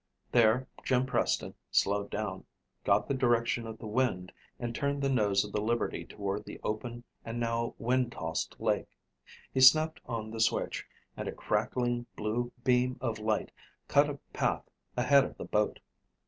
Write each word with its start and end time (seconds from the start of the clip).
There 0.31 0.67
Jim 0.83 1.05
Preston 1.05 1.53
slowed 1.69 2.09
down, 2.09 2.43
got 2.83 3.07
the 3.07 3.13
direction 3.13 3.67
of 3.67 3.77
the 3.77 3.85
wind, 3.85 4.31
and 4.59 4.73
turned 4.73 5.03
the 5.03 5.11
nose 5.11 5.45
of 5.45 5.51
the 5.51 5.61
Liberty 5.61 6.05
toward 6.05 6.43
the 6.43 6.59
open 6.63 7.03
and 7.23 7.39
now 7.39 7.75
wind 7.77 8.11
tossed 8.11 8.59
lake. 8.59 8.97
He 9.53 9.61
snapped 9.61 10.01
on 10.07 10.31
the 10.31 10.39
switch 10.41 10.87
and 11.15 11.27
a 11.27 11.31
crackling, 11.33 12.07
blue 12.15 12.51
beam 12.63 12.97
of 12.99 13.19
light 13.19 13.51
cut 13.87 14.09
a 14.09 14.17
path 14.33 14.67
ahead 14.97 15.23
of 15.23 15.37
the 15.37 15.45
boat. 15.45 15.79